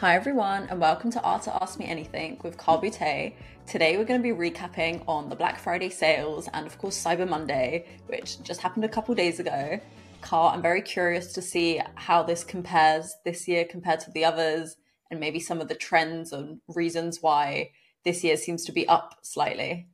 [0.00, 3.32] Hi everyone, and welcome to Arta Ask Me Anything with Carl Boutet.
[3.66, 7.28] Today we're going to be recapping on the Black Friday sales and of course Cyber
[7.28, 9.80] Monday, which just happened a couple days ago.
[10.20, 14.76] Carl, I'm very curious to see how this compares this year compared to the others,
[15.10, 17.72] and maybe some of the trends and reasons why
[18.04, 19.88] this year seems to be up slightly.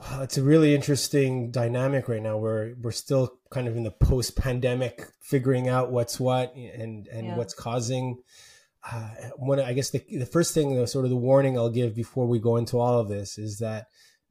[0.00, 2.36] Wow, it's a really interesting dynamic right now.
[2.36, 7.36] We're we're still kind of in the post-pandemic, figuring out what's what and and yeah.
[7.36, 8.18] what's causing
[8.90, 11.94] uh, one, I guess the, the first thing, the sort of the warning I'll give
[11.94, 13.86] before we go into all of this is that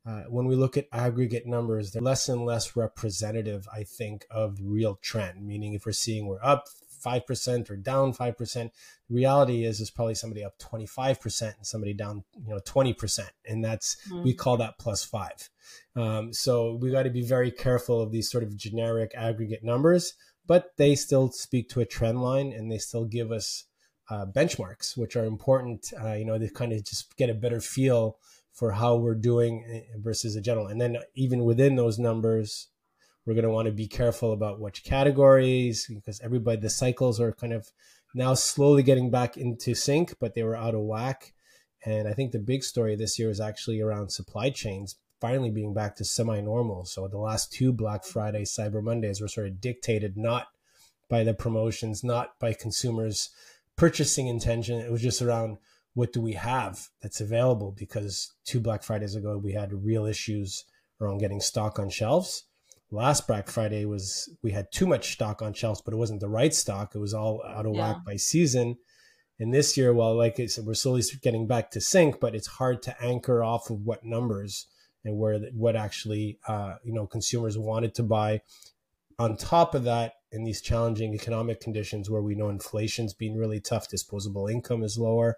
[0.05, 4.57] uh, when we look at aggregate numbers, they're less and less representative, I think, of
[4.57, 5.45] the real trend.
[5.45, 6.65] Meaning, if we're seeing we're up
[6.99, 8.71] five percent or down five percent,
[9.07, 12.59] the reality is is probably somebody up twenty five percent and somebody down, you know,
[12.65, 14.23] twenty percent, and that's mm.
[14.23, 15.49] we call that plus five.
[15.95, 20.13] Um, so we got to be very careful of these sort of generic aggregate numbers,
[20.47, 23.65] but they still speak to a trend line, and they still give us
[24.09, 27.61] uh, benchmarks, which are important, uh, you know, to kind of just get a better
[27.61, 28.17] feel
[28.51, 30.67] for how we're doing eh, versus a general.
[30.67, 32.67] And then even within those numbers,
[33.25, 37.31] we're going to want to be careful about which categories because everybody, the cycles are
[37.31, 37.71] kind of
[38.15, 41.33] now slowly getting back into sync, but they were out of whack.
[41.85, 45.73] And I think the big story this year is actually around supply chains finally being
[45.73, 46.85] back to semi normal.
[46.85, 50.47] So the last two Black Friday, Cyber Mondays were sort of dictated not
[51.09, 53.29] by the promotions, not by consumers
[53.79, 54.77] purchasing intention.
[54.77, 55.57] It was just around
[55.93, 60.65] what do we have that's available because two Black Fridays ago we had real issues
[60.99, 62.43] around getting stock on shelves.
[62.91, 66.27] Last Black Friday was we had too much stock on shelves, but it wasn't the
[66.27, 66.93] right stock.
[66.93, 67.93] It was all out of yeah.
[67.93, 68.77] whack by season.
[69.39, 72.47] And this year, well, like I said, we're slowly getting back to sync, but it's
[72.47, 74.67] hard to anchor off of what numbers
[75.05, 78.41] and where what actually uh, you know consumers wanted to buy.
[79.17, 83.59] On top of that, in these challenging economic conditions where we know inflation's been really
[83.59, 85.37] tough, disposable income is lower.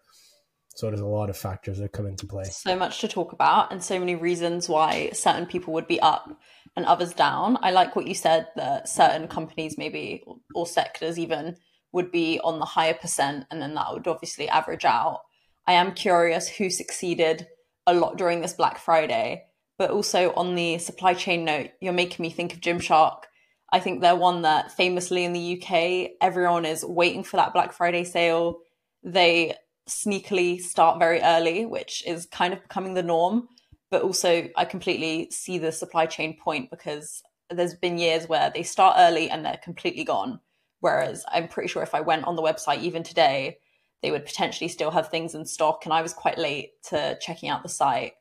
[0.75, 2.45] So there's a lot of factors that come into play.
[2.45, 6.29] So much to talk about, and so many reasons why certain people would be up
[6.75, 7.57] and others down.
[7.61, 10.23] I like what you said that certain companies, maybe
[10.55, 11.57] or sectors even,
[11.91, 15.21] would be on the higher percent, and then that would obviously average out.
[15.67, 17.47] I am curious who succeeded
[17.85, 19.43] a lot during this Black Friday,
[19.77, 23.23] but also on the supply chain note, you're making me think of Gymshark
[23.71, 27.71] I think they're one that famously in the UK, everyone is waiting for that Black
[27.71, 28.59] Friday sale.
[29.03, 29.55] They
[29.87, 33.47] sneakily start very early, which is kind of becoming the norm.
[33.89, 38.63] But also, I completely see the supply chain point because there's been years where they
[38.63, 40.39] start early and they're completely gone.
[40.79, 43.57] Whereas I'm pretty sure if I went on the website even today,
[44.01, 45.85] they would potentially still have things in stock.
[45.85, 48.13] And I was quite late to checking out the site.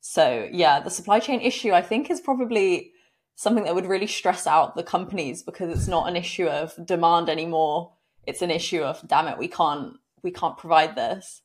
[0.00, 2.92] So, yeah, the supply chain issue, I think, is probably
[3.36, 7.28] something that would really stress out the companies because it's not an issue of demand
[7.28, 7.92] anymore.
[8.26, 11.42] It's an issue of damn it, we can't we can't provide this.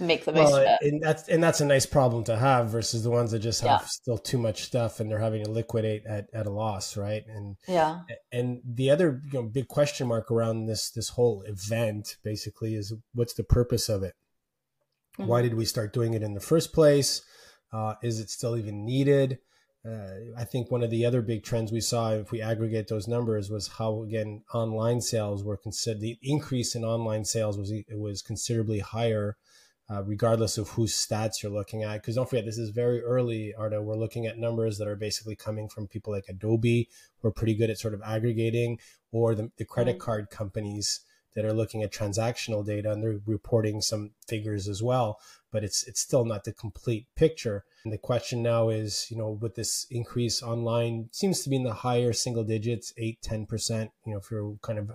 [0.00, 0.78] Make the most well, of it.
[0.82, 3.80] And that's and that's a nice problem to have versus the ones that just have
[3.82, 3.86] yeah.
[3.86, 7.24] still too much stuff and they're having to liquidate at, at a loss, right?
[7.26, 8.00] And yeah.
[8.32, 12.94] And the other you know big question mark around this this whole event basically is
[13.12, 14.14] what's the purpose of it?
[15.18, 15.28] Mm-hmm.
[15.28, 17.22] Why did we start doing it in the first place?
[17.72, 19.38] Uh, is it still even needed?
[19.88, 23.08] Uh, I think one of the other big trends we saw, if we aggregate those
[23.08, 26.00] numbers, was how again online sales were considered.
[26.00, 29.36] The increase in online sales was it was considerably higher,
[29.88, 32.02] uh, regardless of whose stats you're looking at.
[32.02, 33.80] Because don't forget, this is very early, Arta.
[33.80, 36.88] We're looking at numbers that are basically coming from people like Adobe,
[37.20, 38.78] who are pretty good at sort of aggregating,
[39.10, 40.04] or the, the credit mm-hmm.
[40.04, 41.00] card companies
[41.38, 45.82] that are looking at transactional data and they're reporting some figures as well but it's
[45.84, 47.64] it's still not the complete picture.
[47.84, 51.62] And the question now is, you know, with this increase online, seems to be in
[51.62, 53.90] the higher single digits, 8, 10%.
[54.04, 54.90] You know, if you're kind of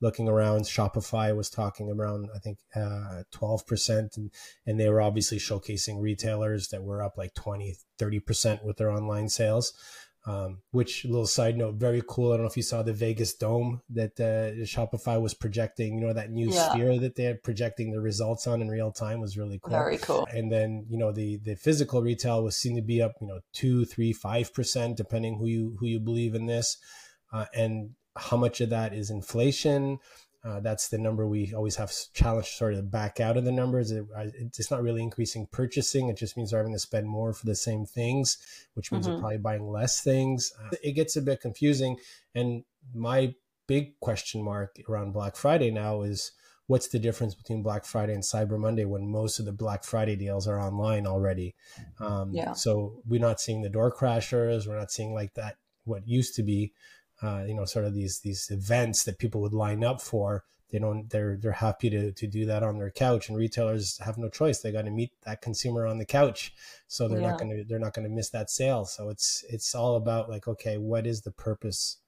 [0.00, 4.16] looking around, Shopify was talking around, I think, uh, 12%.
[4.16, 4.30] And,
[4.66, 9.28] and they were obviously showcasing retailers that were up like 20, 30% with their online
[9.28, 9.72] sales.
[10.26, 12.32] Um, which little side note, very cool.
[12.32, 15.94] I don't know if you saw the Vegas Dome that uh, Shopify was projecting.
[15.94, 16.70] You know that new yeah.
[16.70, 19.70] sphere that they're projecting the results on in real time was really cool.
[19.70, 20.28] Very cool.
[20.30, 23.40] And then you know the the physical retail was seen to be up, you know,
[23.54, 26.76] two, three, five percent, depending who you who you believe in this.
[27.32, 29.98] Uh, and how much of that is inflation?
[30.44, 33.90] Uh, that's the number we always have challenged sort of back out of the numbers.
[33.90, 34.04] It,
[34.38, 36.08] it's not really increasing purchasing.
[36.08, 38.38] It just means they're having to spend more for the same things,
[38.74, 39.14] which means mm-hmm.
[39.14, 40.52] they're probably buying less things.
[40.60, 41.96] Uh, it gets a bit confusing.
[42.34, 42.62] And
[42.94, 43.34] my
[43.66, 46.30] big question mark around Black Friday now is
[46.68, 50.14] what's the difference between Black Friday and Cyber Monday when most of the Black Friday
[50.14, 51.56] deals are online already?
[51.98, 52.52] Um, yeah.
[52.52, 54.68] So we're not seeing the door crashers.
[54.68, 56.72] We're not seeing like that, what used to be
[57.22, 60.44] uh, you know, sort of these these events that people would line up for.
[60.70, 64.18] They don't they're they're happy to to do that on their couch and retailers have
[64.18, 64.60] no choice.
[64.60, 66.52] They got to meet that consumer on the couch.
[66.86, 67.30] So they're yeah.
[67.30, 68.84] not going to they're not going to miss that sale.
[68.84, 71.98] So it's it's all about like okay what is the purpose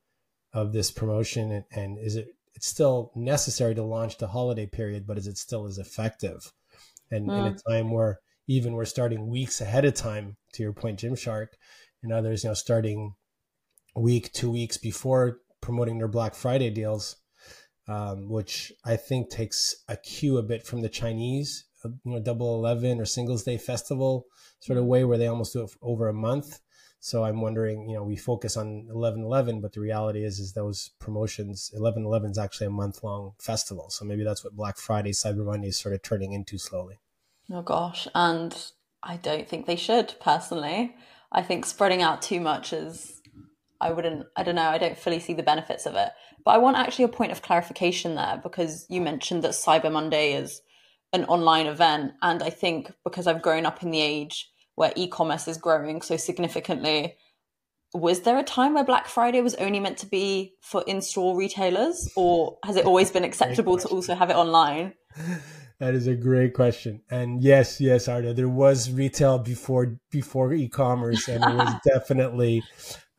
[0.52, 5.06] of this promotion and, and is it it's still necessary to launch the holiday period
[5.06, 6.52] but is it still as effective?
[7.10, 7.38] And mm.
[7.38, 11.48] in a time where even we're starting weeks ahead of time to your point gymshark
[12.02, 13.14] and others you know starting
[13.94, 17.16] week two weeks before promoting their black friday deals
[17.90, 22.20] um, which I think takes a cue a bit from the Chinese, uh, you know,
[22.20, 24.26] Double Eleven or Singles Day Festival
[24.60, 26.60] sort of way, where they almost do it over a month.
[27.00, 30.90] So I'm wondering, you know, we focus on 11/11, but the reality is, is those
[31.00, 33.90] promotions 11/11 is actually a month long festival.
[33.90, 37.00] So maybe that's what Black Friday, Cyber Monday is sort of turning into slowly.
[37.50, 38.56] Oh gosh, and
[39.02, 40.94] I don't think they should personally.
[41.32, 43.19] I think spreading out too much is
[43.80, 46.10] I wouldn't, I don't know, I don't fully see the benefits of it.
[46.44, 50.34] But I want actually a point of clarification there because you mentioned that Cyber Monday
[50.34, 50.60] is
[51.12, 52.12] an online event.
[52.22, 56.02] And I think because I've grown up in the age where e commerce is growing
[56.02, 57.16] so significantly,
[57.92, 61.36] was there a time where Black Friday was only meant to be for in store
[61.36, 64.94] retailers, or has it always been acceptable to also have it online?
[65.80, 67.00] That is a great question.
[67.10, 72.62] And yes, yes, Arta, there was retail before before e-commerce, and it was definitely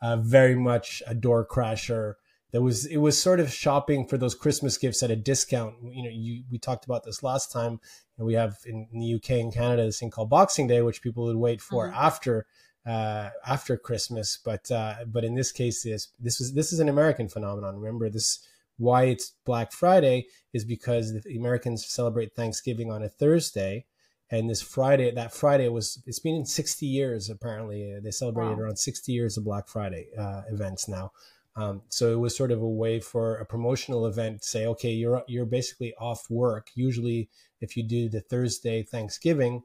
[0.02, 2.16] uh, very much a door crasher.
[2.52, 5.76] There was it was sort of shopping for those Christmas gifts at a discount.
[5.84, 7.80] You know, you, we talked about this last time.
[8.18, 11.02] And we have in, in, the UK and Canada this thing called Boxing Day, which
[11.02, 11.98] people would wait for mm-hmm.
[11.98, 12.46] after
[12.86, 14.38] uh, after Christmas.
[14.44, 17.78] But uh, but in this case, this this was this is an American phenomenon.
[17.78, 18.46] Remember this
[18.78, 23.86] why it's Black Friday is because the Americans celebrate Thanksgiving on a Thursday,
[24.32, 28.00] and this Friday, that Friday was it's been in 60 years apparently.
[28.02, 28.64] They celebrated wow.
[28.64, 31.12] around 60 years of Black Friday uh, events now.
[31.58, 34.92] Um, so it was sort of a way for a promotional event to say, okay,
[34.92, 36.70] you're you're basically off work.
[36.76, 37.30] Usually,
[37.60, 39.64] if you do the Thursday Thanksgiving,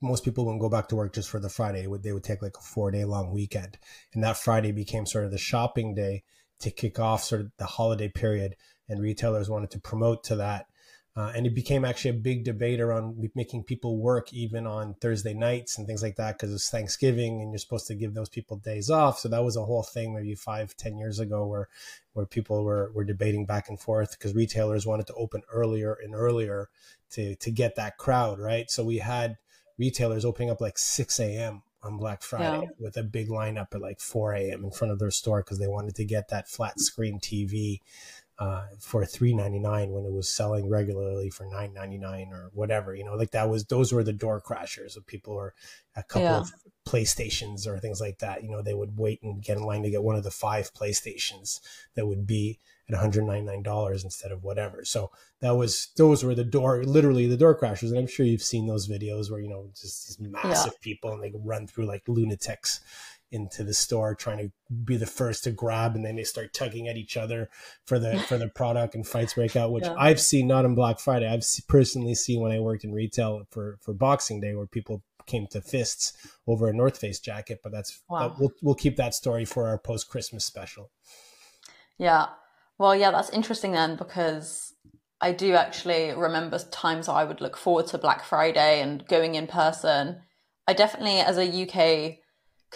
[0.00, 1.88] most people wouldn't go back to work just for the Friday.
[1.88, 3.78] Would, they would take like a four day long weekend,
[4.14, 6.22] and that Friday became sort of the shopping day
[6.60, 8.54] to kick off sort of the holiday period.
[8.88, 10.66] And retailers wanted to promote to that
[11.16, 15.32] uh, and it became actually a big debate around making people work even on Thursday
[15.32, 18.58] nights and things like that because it's Thanksgiving and you're supposed to give those people
[18.58, 19.18] days off.
[19.18, 21.68] So that was a whole thing maybe five, ten years ago where
[22.12, 26.14] where people were, were debating back and forth because retailers wanted to open earlier and
[26.14, 26.68] earlier
[27.12, 28.70] to to get that crowd, right?
[28.70, 29.38] So we had
[29.78, 31.62] retailers opening up like 6 a.m.
[31.82, 32.70] on Black Friday yeah.
[32.78, 34.64] with a big lineup at like 4 a.m.
[34.64, 37.80] in front of their store because they wanted to get that flat screen TV
[38.38, 42.50] uh, for three ninety nine when it was selling regularly for nine ninety nine or
[42.52, 42.94] whatever.
[42.94, 45.54] You know, like that was those were the door crashers of people or
[45.94, 46.40] a couple yeah.
[46.40, 46.52] of
[46.86, 48.42] PlayStations or things like that.
[48.42, 50.72] You know, they would wait and get in line to get one of the five
[50.74, 51.60] PlayStations
[51.94, 54.84] that would be at one hundred ninety nine dollars instead of whatever.
[54.84, 55.10] So
[55.40, 58.66] that was those were the door literally the door crashers, and I'm sure you've seen
[58.66, 60.82] those videos where you know just these massive yeah.
[60.82, 62.80] people and they run through like lunatics
[63.36, 64.50] into the store trying to
[64.84, 67.48] be the first to grab and then they start tugging at each other
[67.84, 69.94] for the for the product and fights break out which yeah.
[69.96, 73.78] i've seen not on black friday i've personally seen when i worked in retail for
[73.80, 76.14] for boxing day where people came to fists
[76.46, 78.34] over a north face jacket but that's wow.
[78.38, 80.90] we'll, we'll keep that story for our post christmas special
[81.98, 82.26] yeah
[82.78, 84.72] well yeah that's interesting then because
[85.20, 89.46] i do actually remember times i would look forward to black friday and going in
[89.46, 90.20] person
[90.66, 92.18] i definitely as a uk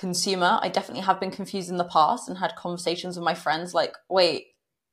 [0.01, 0.59] consumer.
[0.63, 3.95] I definitely have been confused in the past and had conversations with my friends like,
[4.09, 4.47] wait,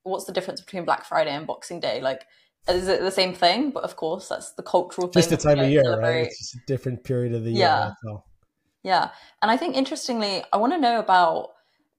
[0.03, 2.01] what's the difference between Black Friday and Boxing Day?
[2.01, 2.25] Like,
[2.67, 3.71] is it the same thing?
[3.71, 6.09] But of course, that's the cultural just the time of year, celebrate.
[6.09, 6.25] right?
[6.25, 7.93] It's just a different period of the year.
[8.03, 8.17] Yeah.
[8.83, 9.09] Yeah.
[9.41, 11.51] And I think interestingly, I want to know about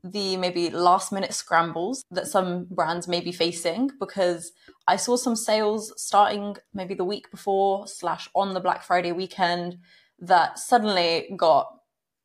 [0.04, 4.52] the maybe last minute scrambles that some brands may be facing because
[4.86, 9.78] I saw some sales starting maybe the week before slash on the Black Friday weekend
[10.20, 11.77] that suddenly got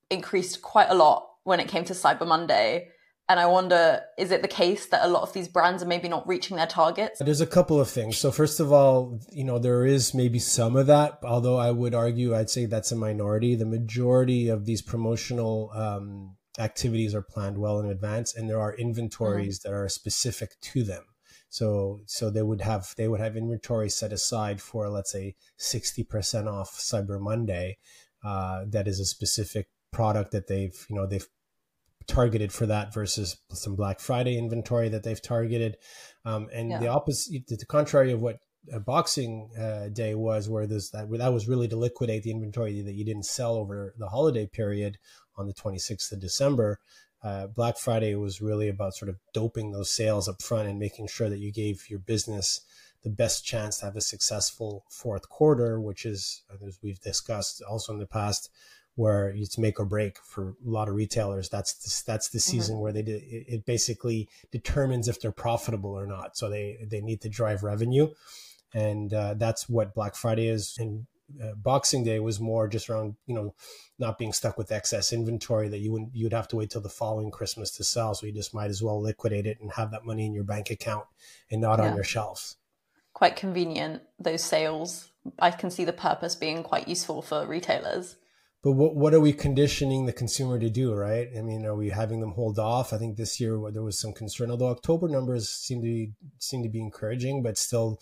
[0.10, 2.90] increased quite a lot when it came to Cyber Monday.
[3.30, 6.10] And I wonder, is it the case that a lot of these brands are maybe
[6.10, 7.20] not reaching their targets?
[7.20, 8.18] There's a couple of things.
[8.18, 11.96] So, first of all, you know, there is maybe some of that, although I would
[11.96, 13.56] argue, I'd say that's a minority.
[13.56, 18.76] The majority of these promotional um, activities are planned well in advance, and there are
[18.76, 19.72] inventories mm-hmm.
[19.72, 21.04] that are specific to them.
[21.48, 26.04] So, so they would have they would have inventory set aside for, let's say, sixty
[26.04, 27.78] percent off Cyber Monday.
[28.22, 31.28] Uh, that is a specific product that they've you know they've
[32.06, 35.78] targeted for that versus some Black Friday inventory that they've targeted,
[36.26, 36.80] um, and yeah.
[36.80, 38.40] the opposite, the contrary of what
[38.72, 42.82] a Boxing uh, Day was, where there's that that was really to liquidate the inventory
[42.82, 44.98] that you didn't sell over the holiday period
[45.38, 46.80] on the 26th of December.
[47.24, 51.08] uh, Black Friday was really about sort of doping those sales up front and making
[51.08, 52.62] sure that you gave your business
[53.04, 57.94] the best chance to have a successful fourth quarter, which is, as we've discussed also
[57.94, 58.50] in the past,
[58.96, 61.50] where it's make or break for a lot of retailers.
[61.50, 62.52] That's the, that's the mm-hmm.
[62.52, 62.84] season mm-hmm.
[62.84, 66.38] where they do, it basically determines if they're profitable or not.
[66.38, 68.10] So they they need to drive revenue,
[68.74, 70.76] and uh, that's what Black Friday is.
[70.78, 71.08] And
[71.42, 73.56] uh, Boxing Day was more just around you know
[73.98, 76.90] not being stuck with excess inventory that you wouldn't you'd have to wait till the
[76.90, 78.14] following Christmas to sell.
[78.14, 80.70] So you just might as well liquidate it and have that money in your bank
[80.70, 81.06] account
[81.50, 81.90] and not yeah.
[81.90, 82.58] on your shelves.
[83.14, 85.10] Quite convenient those sales.
[85.40, 88.18] I can see the purpose being quite useful for retailers
[88.64, 91.90] but what what are we conditioning the consumer to do right i mean are we
[91.90, 95.48] having them hold off i think this year there was some concern although october numbers
[95.50, 98.02] seem to be seem to be encouraging but still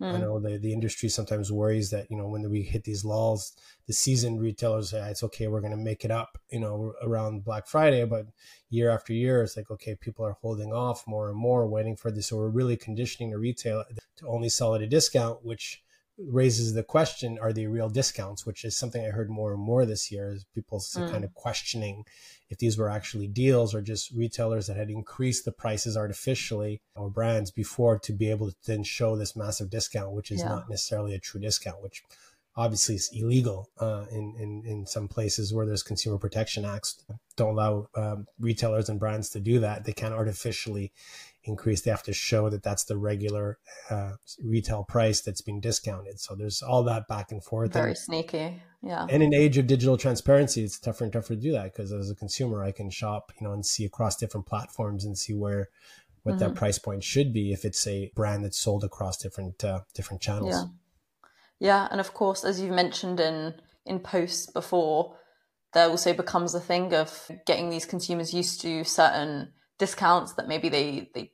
[0.00, 0.06] mm.
[0.06, 0.20] i hmm.
[0.20, 3.54] know the, the industry sometimes worries that you know when we hit these lulls
[3.86, 7.44] the seasoned retailers say it's okay we're going to make it up you know around
[7.44, 8.26] black friday but
[8.70, 12.10] year after year it's like okay people are holding off more and more waiting for
[12.10, 13.84] this so we're really conditioning the retailer
[14.16, 15.82] to only sell at a discount which
[16.18, 19.86] raises the question are they real discounts which is something i heard more and more
[19.86, 21.10] this year is people mm.
[21.10, 22.04] kind of questioning
[22.50, 27.08] if these were actually deals or just retailers that had increased the prices artificially or
[27.08, 30.48] brands before to be able to then show this massive discount which is yeah.
[30.48, 32.02] not necessarily a true discount which
[32.54, 37.02] obviously is illegal uh, in, in in some places where there's consumer protection acts
[37.36, 40.92] don't allow um, retailers and brands to do that they can't artificially
[41.44, 43.58] increase, they have to show that that's the regular
[43.90, 46.20] uh, retail price that's being discounted.
[46.20, 47.72] So there's all that back and forth.
[47.72, 48.62] Very and, sneaky.
[48.82, 49.02] Yeah.
[49.02, 51.92] And in an age of digital transparency, it's tougher and tougher to do that because
[51.92, 55.34] as a consumer, I can shop, you know, and see across different platforms and see
[55.34, 55.68] where
[56.22, 56.44] what mm-hmm.
[56.44, 60.22] that price point should be if it's a brand that's sold across different uh, different
[60.22, 60.54] channels.
[60.54, 60.64] Yeah.
[61.58, 63.54] Yeah, and of course, as you've mentioned in
[63.86, 65.16] in posts before,
[65.74, 69.52] there also becomes a thing of getting these consumers used to certain
[69.82, 71.32] discounts that maybe they they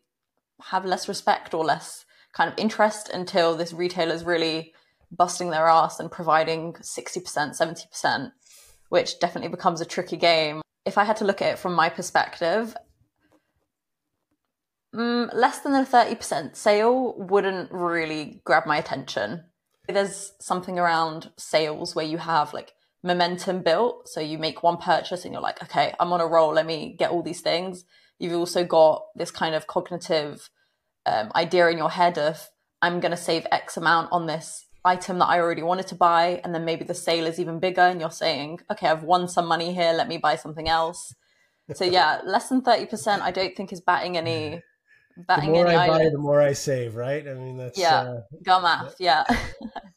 [0.73, 4.73] have less respect or less kind of interest until this retailer is really
[5.11, 8.33] busting their ass and providing 60%, 70%,
[8.89, 10.63] which definitely becomes a tricky game.
[10.87, 12.75] If I had to look at it from my perspective,
[14.95, 19.45] mm, less than a 30% sale wouldn't really grab my attention.
[19.87, 24.09] There's something around sales where you have like momentum built.
[24.09, 26.53] So you make one purchase and you're like, okay, I'm on a roll.
[26.55, 27.85] Let me get all these things.
[28.19, 30.51] You've also got this kind of cognitive
[31.07, 32.49] um, idea in your head of,
[32.83, 36.41] I'm going to save X amount on this item that I already wanted to buy.
[36.45, 39.47] And then maybe the sale is even bigger and you're saying, okay, I've won some
[39.47, 39.93] money here.
[39.93, 41.15] Let me buy something else.
[41.75, 44.63] So yeah, less than 30%, I don't think is batting any.
[45.27, 47.27] Batting the more I buy, the more I save, right?
[47.27, 49.25] I mean, that's yeah, uh, go math, yeah.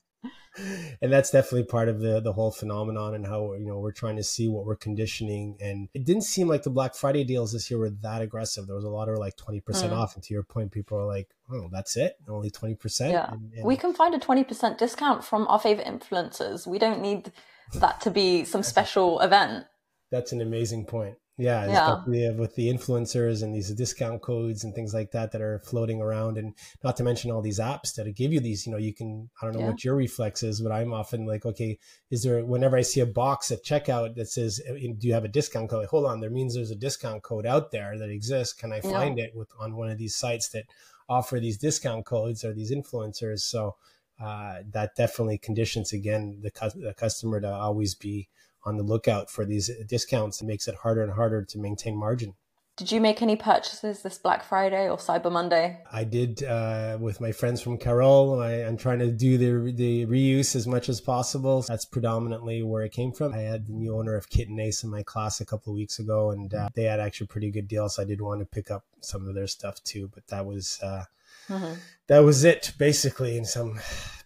[0.58, 4.17] and that's definitely part of the the whole phenomenon and how you know we're trying
[4.17, 5.58] to see what we're conditioning.
[5.62, 8.67] And it didn't seem like the black friday deals this year were that aggressive.
[8.67, 9.91] There was a lot of like 20% mm.
[9.91, 10.15] off.
[10.15, 12.15] And to your point people are like oh that's it?
[12.27, 13.31] Only 20% yeah.
[13.31, 13.65] And, and...
[13.65, 16.67] we can find a 20% discount from our favorite influencers.
[16.67, 17.31] We don't need
[17.75, 19.65] that to be some special event.
[20.12, 22.31] That's an amazing point yeah, especially yeah.
[22.31, 26.38] with the influencers and these discount codes and things like that that are floating around,
[26.38, 28.65] and not to mention all these apps that give you these.
[28.65, 29.69] You know, you can I don't know yeah.
[29.69, 31.79] what your reflex is, but I'm often like, okay,
[32.10, 35.25] is there whenever I see a box at checkout that says, uh, "Do you have
[35.25, 38.53] a discount code?" Hold on, there means there's a discount code out there that exists.
[38.53, 39.25] Can I find yeah.
[39.25, 40.65] it with on one of these sites that
[41.10, 43.39] offer these discount codes or these influencers?
[43.39, 43.75] So
[44.21, 48.29] uh, that definitely conditions again the, cu- the customer to always be
[48.63, 50.41] on the lookout for these discounts.
[50.41, 52.35] It makes it harder and harder to maintain margin.
[52.77, 55.81] Did you make any purchases this Black Friday or Cyber Monday?
[55.91, 58.39] I did uh, with my friends from Carol.
[58.39, 61.63] I, am trying to do the the reuse as much as possible.
[61.67, 63.33] That's predominantly where it came from.
[63.33, 65.77] I had the new owner of Kit and Ace in my class a couple of
[65.77, 67.99] weeks ago, and uh, they had actually pretty good deals.
[67.99, 71.03] I did want to pick up some of their stuff too, but that was uh,
[71.49, 71.73] mm-hmm.
[72.07, 73.37] that was it basically.
[73.37, 73.79] In some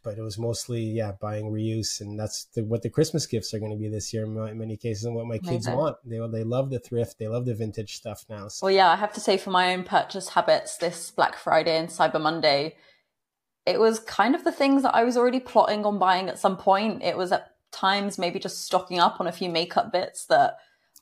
[0.06, 3.60] but it was mostly yeah buying reuse and that's the, what the christmas gifts are
[3.60, 6.44] going to be this year in many cases and what my kids want they, they
[6.44, 8.68] love the thrift they love the vintage stuff now so.
[8.68, 11.90] well yeah i have to say for my own purchase habits this black friday and
[11.90, 12.76] cyber monday
[13.66, 16.56] it was kind of the things that i was already plotting on buying at some
[16.56, 20.58] point it was at times maybe just stocking up on a few makeup bits that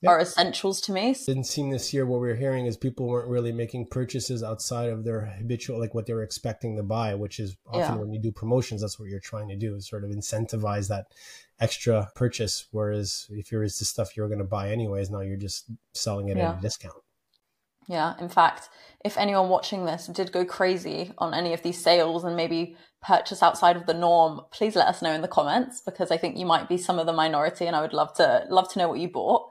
[0.08, 1.16] are essentials to me.
[1.26, 4.90] Didn't seem this year what we are hearing is people weren't really making purchases outside
[4.90, 7.96] of their habitual, like what they were expecting to buy, which is often yeah.
[7.96, 11.08] when you do promotions, that's what you're trying to do is sort of incentivize that
[11.60, 12.68] extra purchase.
[12.72, 16.38] Whereas if you're the stuff you're going to buy anyways, now you're just selling it
[16.38, 16.52] yeah.
[16.52, 16.96] at a discount.
[17.88, 18.70] Yeah, in fact,
[19.04, 23.44] if anyone watching this did go crazy on any of these sales and maybe purchase
[23.44, 26.46] outside of the norm, please let us know in the comments because I think you
[26.46, 29.00] might be some of the minority and I would love to love to know what
[29.00, 29.50] you bought.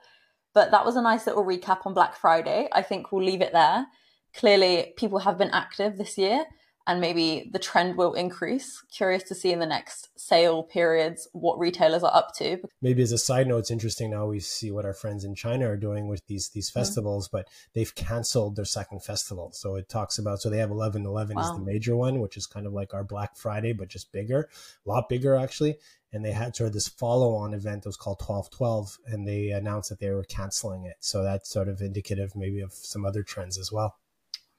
[0.55, 2.69] But that was a nice little recap on Black Friday.
[2.73, 3.87] I think we'll leave it there.
[4.35, 6.45] Clearly, people have been active this year
[6.87, 8.83] and maybe the trend will increase.
[8.91, 12.59] Curious to see in the next sale periods what retailers are up to.
[12.81, 15.69] Maybe as a side note, it's interesting now we see what our friends in China
[15.69, 16.81] are doing with these these mm-hmm.
[16.81, 17.39] festivals, mm-hmm.
[17.39, 19.51] but they've canceled their second festival.
[19.53, 21.43] So it talks about so they have 11 11 wow.
[21.43, 24.49] is the major one, which is kind of like our Black Friday but just bigger,
[24.85, 25.79] a lot bigger actually.
[26.13, 29.27] And they had sort of this follow on event that was called 12 12 and
[29.27, 30.97] they announced that they were canceling it.
[31.01, 33.97] So that's sort of indicative maybe of some other trends as well.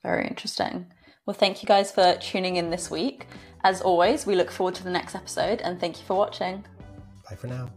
[0.02, 0.88] Very interesting.
[1.26, 3.28] Well, thank you guys for tuning in this week.
[3.64, 6.66] As always, we look forward to the next episode and thank you for watching.
[7.30, 7.70] Bye for now.